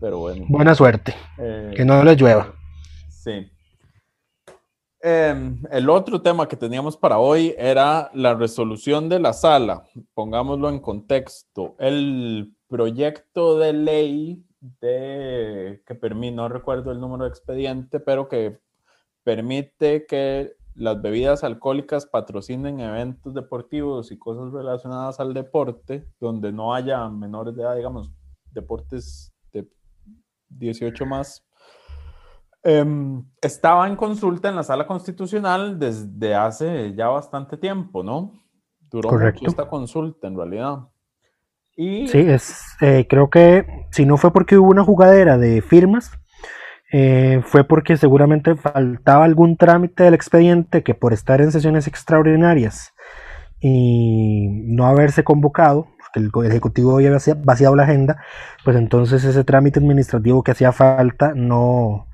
[0.00, 0.44] Pero bueno.
[0.48, 1.14] Buena suerte.
[1.38, 2.54] Eh, que no les llueva.
[3.08, 3.50] Sí.
[5.00, 9.84] Em, el otro tema que teníamos para hoy era la resolución de la sala.
[10.14, 11.76] Pongámoslo en contexto.
[11.78, 14.44] El proyecto de ley
[14.80, 18.58] de que permite, no recuerdo el número de expediente, pero que
[19.22, 26.74] permite que las bebidas alcohólicas patrocinen eventos deportivos y cosas relacionadas al deporte, donde no
[26.74, 28.12] haya menores de edad, digamos,
[28.52, 29.68] deportes de
[30.48, 31.47] 18 más
[32.64, 38.32] Em, estaba en consulta en la sala constitucional desde hace ya bastante tiempo, ¿no?
[38.90, 40.78] Duró mucho esta consulta en realidad.
[41.76, 42.08] Y...
[42.08, 46.10] Sí, es, eh, creo que si no fue porque hubo una jugadera de firmas,
[46.90, 52.92] eh, fue porque seguramente faltaba algún trámite del expediente que por estar en sesiones extraordinarias
[53.60, 58.20] y no haberse convocado, porque el Ejecutivo había vaciado la agenda,
[58.64, 62.07] pues entonces ese trámite administrativo que hacía falta no,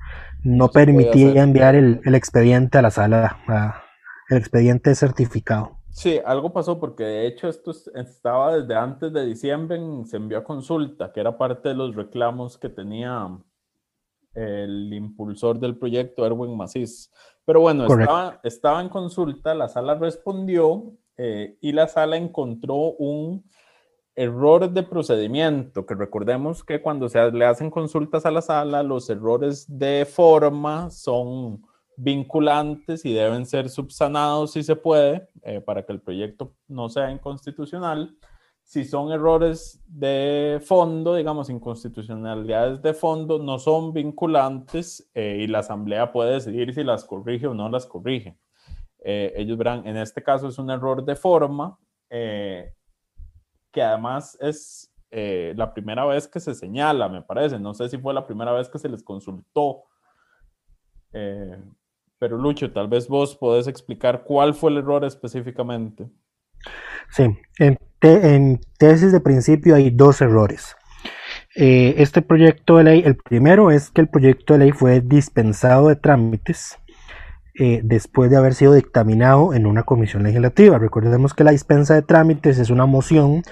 [0.45, 3.83] no, permitía enviar el, expediente a la sala,
[4.29, 5.79] el expediente certificado.
[5.89, 10.43] Sí, algo pasó porque de hecho esto estaba desde antes de diciembre, se envió a
[10.43, 13.29] consulta, que era parte de los reclamos que tenía
[14.33, 17.11] el impulsor del proyecto, Erwin Macís.
[17.45, 23.45] Pero bueno, estaba, estaba, en consulta, la sala respondió eh, y la sala encontró un
[24.15, 29.09] errores de procedimiento, que recordemos que cuando se le hacen consultas a la sala, los
[29.09, 31.63] errores de forma son
[31.97, 37.11] vinculantes y deben ser subsanados si se puede, eh, para que el proyecto no sea
[37.11, 38.17] inconstitucional.
[38.63, 45.59] Si son errores de fondo, digamos, inconstitucionalidades de fondo, no son vinculantes eh, y la
[45.59, 48.37] asamblea puede decidir si las corrige o no las corrige.
[49.03, 51.77] Eh, ellos verán, en este caso es un error de forma,
[53.75, 57.59] que además es eh, la primera vez que se señala, me parece.
[57.59, 59.83] No sé si fue la primera vez que se les consultó.
[61.11, 61.61] Eh,
[62.17, 66.07] pero Lucho, tal vez vos podés explicar cuál fue el error específicamente.
[67.09, 67.25] Sí,
[67.59, 70.73] en, tesis de principio hay dos errores.
[71.53, 75.89] Eh, este proyecto de ley, el primero es que el proyecto de ley fue dispensado
[75.89, 76.77] de trámites
[77.57, 80.77] después de haber sido dictaminado en una comisión legislativa.
[80.77, 83.43] Recordemos que la dispensa de trámites es una moción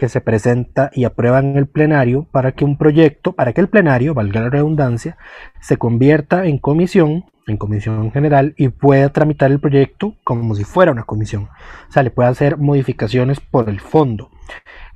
[0.00, 3.68] que se presenta y aprueba en el plenario para que un proyecto, para que el
[3.68, 5.18] plenario, valga la redundancia,
[5.60, 10.92] se convierta en comisión, en comisión general y pueda tramitar el proyecto como si fuera
[10.92, 11.50] una comisión.
[11.90, 14.30] O sea, le puede hacer modificaciones por el fondo.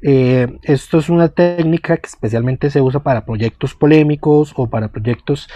[0.00, 5.48] Eh, esto es una técnica que especialmente se usa para proyectos polémicos o para proyectos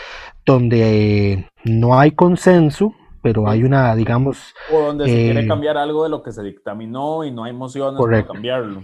[0.48, 4.54] donde no hay consenso, pero hay una, digamos...
[4.72, 7.52] O donde se quiere eh, cambiar algo de lo que se dictaminó y no hay
[7.52, 8.82] mociones para cambiarlo.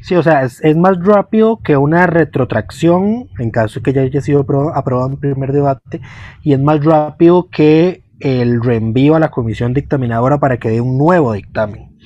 [0.00, 4.20] Sí, o sea, es, más rápido que una retrotracción en caso de que ya haya
[4.20, 6.00] sido aprobado en primer debate
[6.44, 10.98] y es más rápido que el reenvío a la comisión dictaminadora para que dé un
[10.98, 11.98] nuevo dictamen.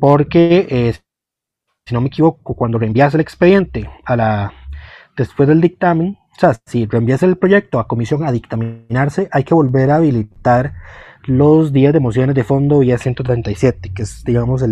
[0.00, 0.94] Porque, eh,
[1.84, 4.52] si no me equivoco, cuando reenvías el expediente a la
[5.14, 9.90] después del dictamen, sea, si reenvías el proyecto a comisión a dictaminarse, hay que volver
[9.90, 10.74] a habilitar
[11.24, 14.64] los días de mociones de fondo vía 137, que es, digamos,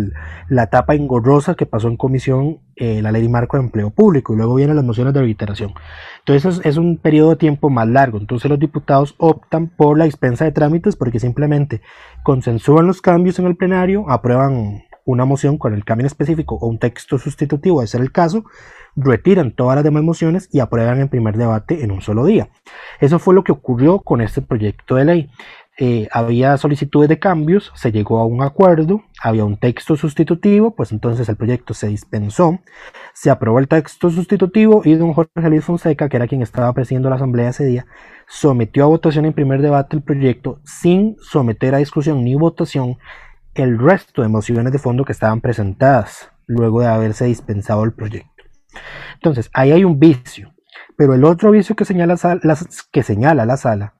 [0.47, 4.33] la etapa engorrosa que pasó en comisión eh, la ley de marco de empleo público,
[4.33, 5.73] y luego vienen las mociones de reiteración.
[6.19, 8.17] Entonces, es, un periodo de tiempo más largo.
[8.17, 11.81] Entonces, los diputados optan por la dispensa de trámites porque simplemente
[12.23, 16.77] consensúan los cambios en el plenario, aprueban una moción con el cambio específico o un
[16.77, 18.43] texto sustitutivo, de ser el caso,
[18.95, 22.49] retiran todas las demás mociones y aprueban en primer debate en un solo día.
[22.99, 25.29] Eso fue lo que ocurrió con este proyecto de ley.
[25.81, 30.91] eh, había solicitudes de cambios, se llegó a un acuerdo, había un texto sustitutivo, pues
[30.91, 32.59] entonces el proyecto se dispensó,
[33.13, 37.09] se aprobó el texto sustitutivo y don Jorge Luis Fonseca, que era quien estaba presidiendo
[37.09, 37.85] la asamblea ese día,
[38.27, 42.97] sometió a votación en primer debate el proyecto sin someter a discusión ni votación
[43.59, 48.43] el resto de mociones de fondo que estaban presentadas luego de haberse dispensado el proyecto.
[49.15, 50.53] Entonces, ahí hay un vicio,
[50.97, 52.15] pero el otro vicio que señala,
[52.91, 53.95] que señala la sala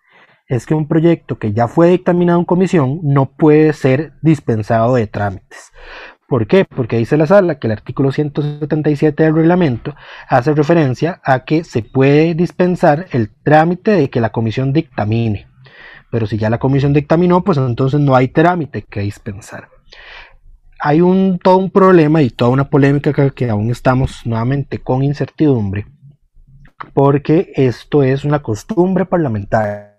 [0.48, 5.06] es que un proyecto que ya fue dictaminado en comisión no puede ser dispensado de
[5.06, 5.72] trámites.
[6.28, 6.66] ¿Por qué?
[6.66, 9.96] Porque dice la sala que el artículo 177 del reglamento
[10.28, 15.49] hace referencia a que se puede dispensar el trámite de que la comisión dictamine.
[16.12, 19.70] Pero si ya la comisión dictaminó, pues entonces no hay trámite que dispensar.
[20.82, 25.04] Hay un, todo un problema y toda una polémica que, que aún estamos nuevamente con
[25.04, 25.88] incertidumbre,
[26.94, 29.90] porque esto es una costumbre parlamentaria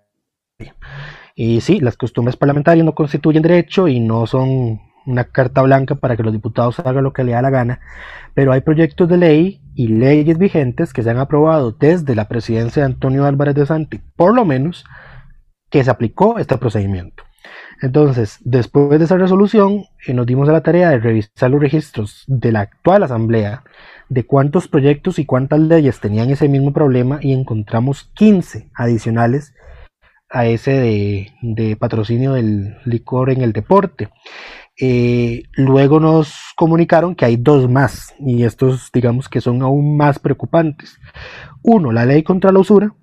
[1.35, 6.15] y sí, las costumbres parlamentarias no constituyen derecho y no son una carta blanca para
[6.15, 7.79] que los diputados hagan lo que les da la gana,
[8.33, 12.83] pero hay proyectos de ley y leyes vigentes que se han aprobado desde la presidencia
[12.83, 14.85] de Antonio Álvarez de Santi, por lo menos,
[15.71, 17.23] que se aplicó este procedimiento.
[17.81, 22.23] Entonces, después de esa resolución, eh, nos dimos a la tarea de revisar los registros
[22.27, 23.63] de la actual Asamblea,
[24.09, 29.55] de cuántos proyectos y cuántas leyes tenían ese mismo problema y encontramos 15 adicionales
[30.29, 30.71] a ese
[31.41, 34.09] de, patrocinio del licor en el deporte.
[34.79, 40.19] Eh, luego nos comunicaron que hay dos más y estos digamos que son aún más
[40.19, 40.97] preocupantes.
[41.61, 42.93] Uno, la ley contra la usura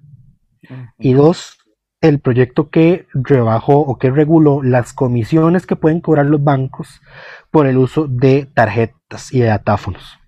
[0.98, 1.57] y dos,
[2.00, 7.00] el proyecto que rebajó o que reguló las comisiones que pueden cobrar los bancos
[7.50, 10.18] por el uso de tarjetas y de datáfonos.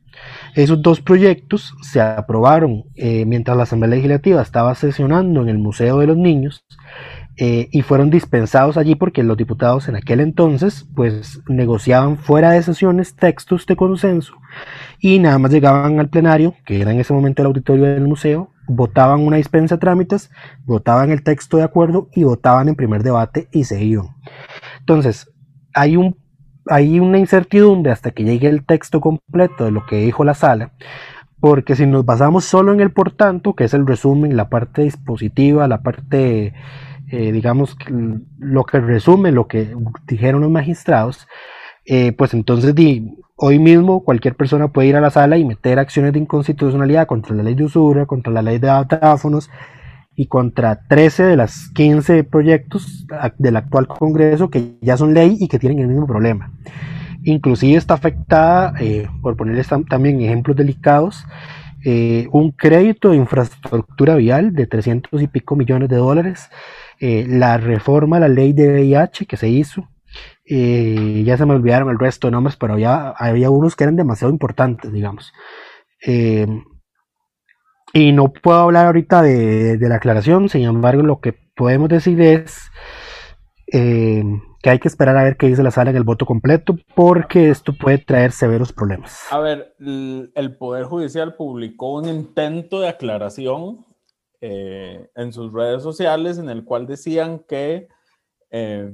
[0.55, 5.99] Esos dos proyectos se aprobaron eh, mientras la Asamblea Legislativa estaba sesionando en el Museo
[5.99, 6.65] de los Niños
[7.43, 12.63] eh, y fueron dispensados allí porque los diputados en aquel entonces pues negociaban fuera de
[12.63, 14.35] sesiones textos de consenso
[15.01, 18.51] y nada más llegaban al plenario, que era en ese momento el auditorio del museo,
[18.69, 20.31] votaban una dispensa de trámites,
[20.67, 24.09] votaban el texto de acuerdo y votaban en primer debate y se iban.
[24.81, 25.33] Entonces,
[25.75, 26.17] hay un
[26.69, 30.73] hay una incertidumbre hasta que llegue el texto completo de lo que dijo la sala,
[31.41, 34.83] porque si nos basamos solo en el por tanto, que es el resumen, la parte
[34.83, 36.53] dispositiva, la parte,
[37.11, 37.77] eh, digamos,
[38.39, 39.75] lo que resume lo que
[40.07, 41.27] dijeron los magistrados,
[41.85, 42.75] eh, pues entonces
[43.37, 47.35] hoy mismo cualquier persona puede ir a la sala y meter acciones de inconstitucionalidad contra
[47.35, 49.51] la ley de usura, contra la ley de datáfonos,
[50.21, 53.07] y contra 13 de las 15 proyectos
[53.39, 56.53] del actual Congreso que ya son ley y que tienen el mismo problema.
[57.23, 61.25] Inclusive está afectada, eh, por ponerles también ejemplos delicados,
[61.87, 66.51] eh, un crédito de infraestructura vial de 300 y pico millones de dólares,
[67.01, 69.89] eh, la reforma a la ley de VIH que se hizo,
[70.45, 74.33] ya se me olvidaron el resto de nombres, pero había, había unos que eran demasiado
[74.33, 75.33] importantes, digamos.
[77.93, 82.71] Y no puedo hablar ahorita de, la aclaración, sin embargo lo que podemos decir es
[83.73, 84.23] eh,
[84.63, 87.51] que hay que esperar a ver qué dice la sala en el voto completo, porque
[87.51, 89.27] esto puede traer severos problemas.
[89.31, 93.87] A ver, el Poder Judicial publicó un intento de aclaración
[94.43, 97.89] eh, en sus redes sociales en el cual decían que
[98.51, 98.91] eh,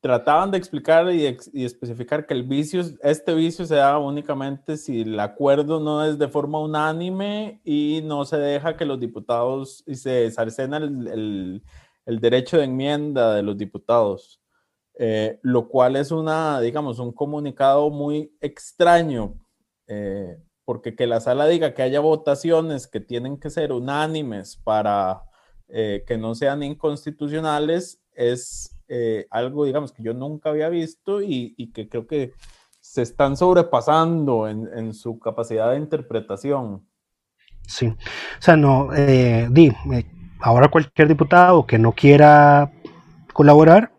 [0.00, 1.26] trataban de explicar y,
[1.64, 6.28] especificar que el vicio, este vicio se da únicamente si el acuerdo no es de
[6.28, 11.62] forma unánime y no se deja que los diputados y se cercena el,
[12.06, 14.40] derecho de enmienda de los diputados,
[14.94, 19.34] eh, lo cual es una, digamos, un comunicado muy extraño,
[20.66, 25.22] porque que la sala diga que haya votaciones que tienen que ser unánimes para
[25.68, 31.54] eh, que no sean inconstitucionales es eh, algo, digamos, que yo nunca había visto y,
[31.72, 32.32] que creo que
[32.80, 36.86] se están sobrepasando en, su capacidad de interpretación.
[37.66, 37.96] Sí, o
[38.42, 40.04] sea, no, eh, di, eh,
[40.40, 42.72] ahora cualquier diputado que no quiera
[43.32, 43.92] colaborar,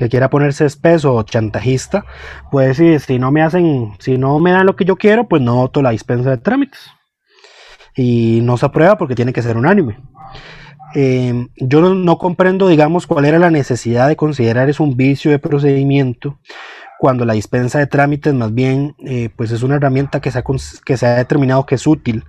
[0.00, 2.06] que quiera ponerse espeso o chantajista,
[2.50, 5.42] puede decir, si no me hacen, si no me dan lo que yo quiero, pues
[5.42, 6.80] no voto la dispensa de trámites.
[7.94, 9.98] Y no se aprueba porque tiene que ser unánime.
[10.94, 15.38] Em, yo no, comprendo, digamos, cuál era la necesidad de considerar eso un vicio de
[15.38, 16.38] procedimiento
[16.98, 20.44] cuando la dispensa de trámites más bien eh, pues es una herramienta que se, ha,
[20.84, 22.24] que se ha determinado que es útil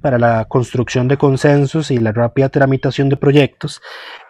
[0.00, 3.82] para la construcción de consensos y la rápida tramitación de proyectos.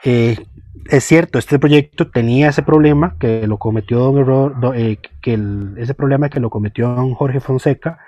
[0.03, 0.39] Eh,
[0.85, 5.39] es cierto, este proyecto tenía ese problema que lo cometió don Error, eh, que
[5.77, 7.99] ese problema que lo cometió don Jorge Fonseca,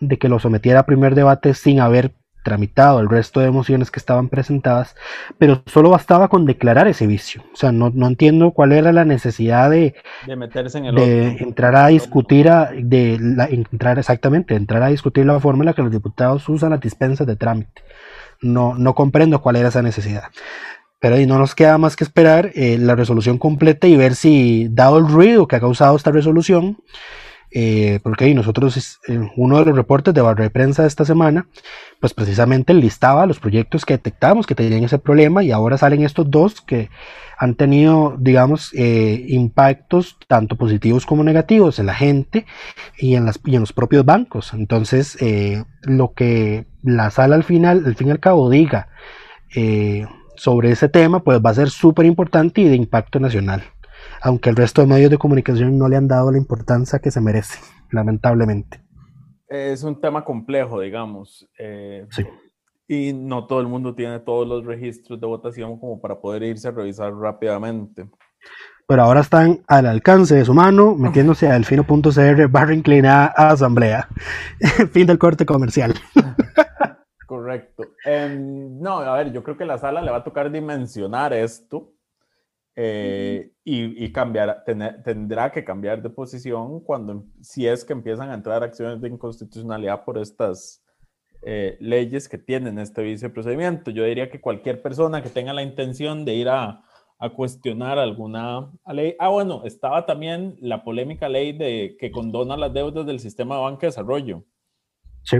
[0.00, 2.12] de que lo sometiera a primer debate sin haber
[2.44, 4.94] tramitado el resto de mociones que estaban presentadas,
[5.38, 7.42] pero solo bastaba con declarar ese vicio.
[7.52, 9.94] O sea, no, no entiendo cuál era la necesidad de,
[10.26, 14.88] de meterse en el de entrar a discutir, a, de la, entrar exactamente, entrar a
[14.88, 17.82] discutir la forma en la que los diputados usan las dispensas de trámite.
[18.42, 20.24] No, no comprendo cuál era esa necesidad.
[21.04, 24.68] Pero ahí no nos queda más que esperar eh, la resolución completa y ver si,
[24.70, 26.78] dado el ruido que ha causado esta resolución,
[27.50, 31.04] eh, porque ahí nosotros, eh, uno de los reportes de barra de prensa de esta
[31.04, 31.46] semana,
[32.00, 36.30] pues precisamente listaba los proyectos que detectamos que tenían ese problema y ahora salen estos
[36.30, 36.88] dos que
[37.36, 42.46] han tenido, digamos, impactos tanto positivos como negativos en la gente
[42.96, 44.54] y en, las, y en los propios bancos.
[44.54, 45.18] Entonces,
[45.82, 48.88] lo que la sala al final, al fin y al cabo, diga
[50.36, 53.62] sobre ese tema, pues va a ser súper importante y de impacto nacional
[54.20, 57.20] aunque el resto de medios de comunicación no le han dado la importancia que se
[57.20, 57.58] merece,
[57.90, 58.80] lamentablemente.
[59.48, 61.46] Es un tema complejo, digamos.
[61.58, 62.24] Eh, sí.
[62.88, 66.68] Y no todo el mundo tiene todos los registros de votación como para poder irse
[66.68, 68.08] a revisar rápidamente.
[68.86, 74.08] Pero ahora están al alcance de su mano, metiéndose a delfino.cr barra inclinada a asamblea.
[74.92, 75.94] fin del corte comercial.
[77.26, 77.84] Correcto.
[78.04, 81.92] Em, no, a ver, yo creo que la sala le va a tocar dimensionar esto
[82.76, 88.62] eh, y, cambiar, tendrá que cambiar de posición cuando, si es que empiezan a entrar
[88.62, 90.84] acciones de inconstitucionalidad por estas
[91.42, 93.90] eh, leyes que tienen este viceprocedimiento.
[93.90, 96.84] Yo diría que cualquier persona que tenga la intención de ir a,
[97.18, 99.14] a cuestionar alguna ley.
[99.18, 103.62] Ah, bueno, estaba también la polémica ley de que condona las deudas del sistema de
[103.62, 104.44] banca de desarrollo.
[105.22, 105.38] Sí.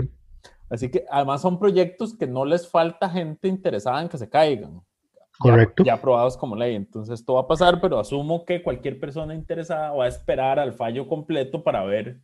[0.75, 4.81] Así que además son proyectos que no les falta gente interesada en que se caigan.
[5.39, 5.83] Correcto.
[5.83, 6.75] Ya, aprobados como ley.
[6.75, 10.73] Entonces, esto va a pasar, pero asumo que cualquier persona interesada va a esperar al
[10.73, 12.19] fallo completo para ver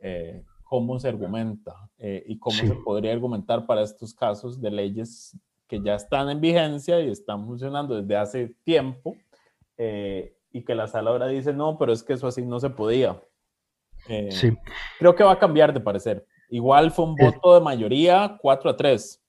[0.00, 5.38] eh, cómo se argumenta eh, y cómo se podría argumentar para estos casos de leyes
[5.66, 9.16] que ya están en vigencia y están funcionando desde hace tiempo
[9.78, 12.70] eh, y que la sala ahora dice, no, pero es que eso así no se
[12.70, 13.20] podía.
[14.30, 14.56] sí.
[14.98, 16.26] Creo que va a cambiar de parecer.
[16.50, 19.22] Igual fue un voto de mayoría 4 a 3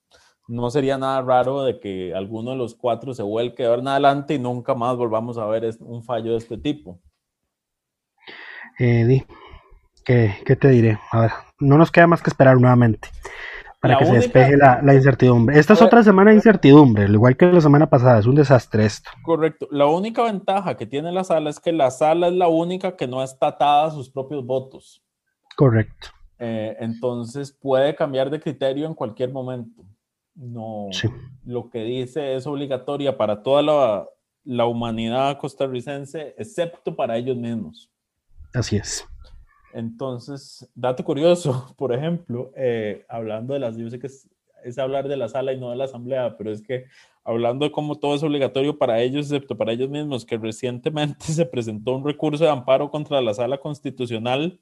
[0.47, 3.89] no sería nada raro de que alguno de los cuatro se vuelque a ver en
[3.89, 6.99] adelante y nunca más volvamos a ver un fallo de este tipo.
[8.79, 9.25] Eh,
[10.05, 10.99] ¿qué, te diré?
[11.11, 13.09] A ver, no nos queda más que esperar nuevamente
[13.81, 15.59] para que se despeje la, incertidumbre.
[15.59, 18.85] Esta es otra semana de incertidumbre, al igual que la semana pasada, es un desastre
[18.85, 19.09] esto.
[19.23, 19.67] Correcto.
[19.71, 23.07] La única ventaja que tiene la sala es que la sala es la única que
[23.07, 25.03] no está atada a sus propios votos.
[25.55, 26.09] Correcto.
[26.39, 29.83] Eh, entonces puede cambiar de criterio en cualquier momento
[30.37, 30.89] no
[31.45, 34.07] lo que dice es obligatoria para toda la,
[34.43, 37.89] la, humanidad costarricense, excepto para ellos mismos.
[38.53, 39.05] Así es.
[39.73, 44.29] Entonces, dato curioso, por ejemplo, eh, hablando de las, yo sé que es,
[44.63, 46.85] es, hablar de la sala y no de la asamblea, pero es que
[47.23, 51.45] hablando de cómo todo es obligatorio para ellos, excepto para ellos mismos, que recientemente se
[51.45, 54.59] presentó un recurso de amparo contra la sala constitucional.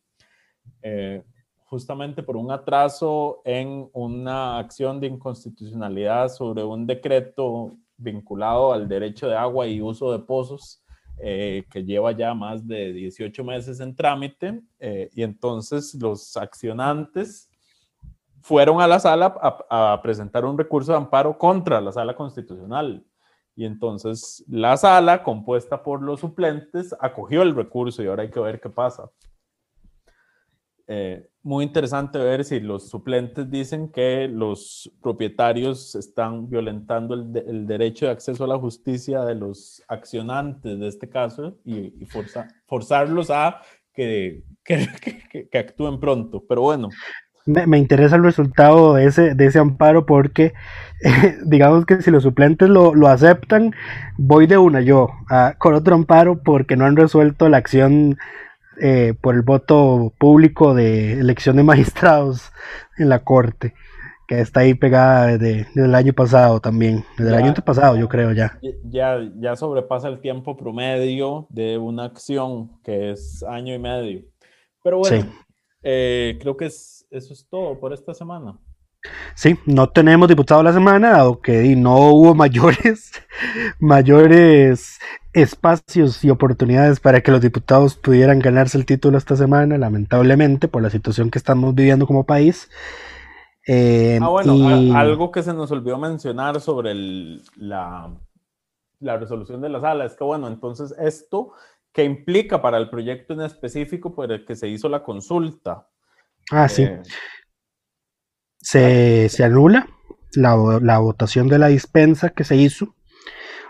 [0.81, 1.23] Eh,
[1.65, 9.27] justamente por un atraso en una acción de inconstitucionalidad sobre un decreto vinculado al derecho
[9.27, 10.83] de agua y uso de pozos
[11.17, 17.49] eh, que lleva ya más de 18 meses en trámite eh, y entonces los accionantes
[18.41, 23.03] fueron a la sala a, a, presentar un recurso de amparo contra la sala constitucional.
[23.55, 28.39] Y entonces la sala, compuesta por los suplentes, acogió el recurso y ahora hay que
[28.41, 29.09] ver qué pasa.
[30.87, 38.07] Eh, muy interesante ver si los suplentes dicen que los propietarios están violentando el, derecho
[38.07, 41.93] de acceso a la justicia de los accionantes de este caso y,
[42.65, 43.61] forzarlos a
[43.93, 46.43] que, que, actúen pronto.
[46.49, 46.89] Pero bueno.
[47.45, 50.53] Me, interesa el resultado de ese, de ese amparo porque
[51.45, 53.71] digamos que si los suplentes lo, lo, aceptan,
[54.17, 55.11] voy de una yo
[55.59, 58.17] con otro amparo porque no han resuelto la acción
[58.81, 62.51] eh, por el voto público de elección de magistrados
[62.97, 63.73] en la Corte,
[64.27, 68.33] que está ahí pegada desde, el año pasado también, desde el año pasado yo creo
[68.33, 68.59] ya.
[68.83, 69.19] ya.
[69.37, 74.23] Ya sobrepasa el tiempo promedio de una acción que es año y medio.
[74.83, 75.31] Pero bueno,
[75.83, 78.59] eh, creo que es, eso es todo por esta semana.
[79.33, 83.11] Sí, no tenemos diputado la semana, dado que no hubo mayores,
[83.79, 84.99] mayores
[85.33, 90.81] espacios y oportunidades para que los diputados pudieran ganarse el título esta semana, lamentablemente, por
[90.81, 92.69] la situación que estamos viviendo como país.
[93.67, 96.93] Eh, ah, bueno, algo que se nos olvidó mencionar sobre
[97.57, 98.13] la,
[98.99, 101.51] la resolución de la sala es que, bueno, entonces esto
[101.91, 105.87] que implica para el proyecto en específico por el que se hizo la consulta.
[106.51, 106.87] Ah, sí.
[108.65, 109.87] Se, se anula
[110.33, 112.95] la, la votación de la dispensa que se hizo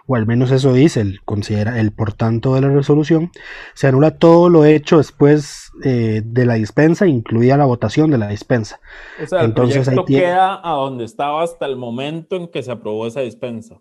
[0.07, 3.31] o al menos eso dice el, considera, el por tanto de la resolución,
[3.73, 8.27] se anula todo lo hecho después eh, de la dispensa, incluida la votación de la
[8.27, 8.79] dispensa.
[9.21, 12.71] O sea, Entonces, el proyecto queda a donde estaba hasta el momento en que se
[12.71, 13.79] aprobó esa dispensa.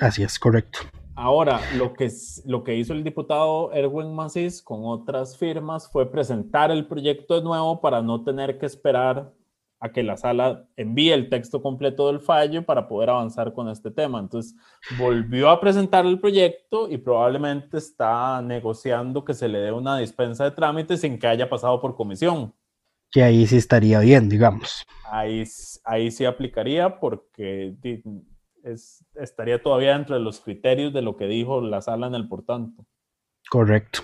[0.00, 0.78] Así es, correcto.
[1.14, 2.10] Ahora, lo que,
[2.46, 7.42] lo que hizo el diputado Erwin Macis con otras firmas fue presentar el proyecto de
[7.42, 9.30] nuevo para no tener que esperar
[9.80, 13.90] a que la sala envíe el texto completo del fallo para poder avanzar con este
[13.90, 14.20] tema.
[14.20, 14.54] Entonces,
[14.98, 20.44] volvió a presentar el proyecto y probablemente está negociando que se le dé una dispensa
[20.44, 22.54] de trámites sin que haya pasado por comisión.
[23.10, 24.84] Que ahí sí estaría bien, digamos.
[25.10, 25.44] Ahí,
[25.84, 27.74] ahí sí aplicaría porque
[29.14, 32.84] estaría todavía entre los criterios de lo que dijo la sala en el por tanto.
[33.50, 34.00] Correcto.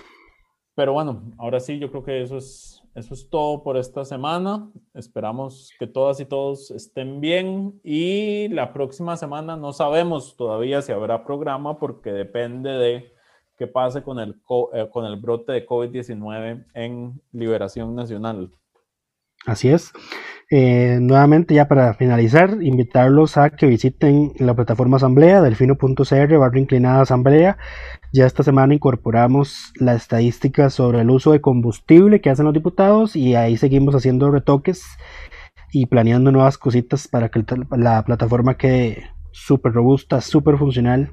[0.75, 4.71] Pero bueno, ahora sí, yo creo que eso es eso es todo por esta semana.
[4.95, 10.91] Esperamos que todas y todos estén bien y la próxima semana no sabemos todavía si
[10.91, 13.13] habrá programa porque depende de
[13.55, 14.41] qué pase con el,
[14.73, 18.49] eh, con el brote de COVID-19 en Liberación Nacional.
[19.45, 19.93] Así es.
[20.49, 27.01] Eh, nuevamente, ya para finalizar, invitarlos a que visiten la plataforma Asamblea, delfino.cr, barra inclinada
[27.01, 27.57] Asamblea.
[28.13, 33.17] Ya esta semana incorporamos la estadística sobre el uso de combustible que hacen los diputados
[33.17, 34.85] y ahí seguimos haciendo retoques
[35.73, 37.43] y planeando nuevas cositas para que
[37.75, 41.11] la plataforma quede súper robusta, súper funcional.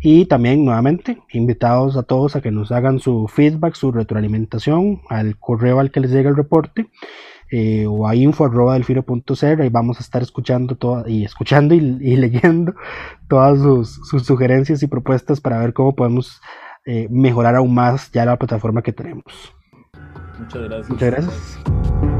[0.00, 5.36] Y también, nuevamente, invitados a todos a que nos hagan su feedback, su retroalimentación al
[5.38, 6.86] correo al que les llega el reporte
[7.50, 9.62] eh, o a info.delfino.cr.
[9.62, 11.80] Ahí vamos a estar escuchando todo, y escuchando y,
[12.16, 12.74] leyendo
[13.28, 16.40] todas sus, sugerencias y propuestas para ver cómo podemos
[16.86, 19.24] eh, mejorar aún más ya la plataforma que tenemos.
[20.38, 20.90] Muchas gracias.
[20.90, 22.19] Muchas gracias.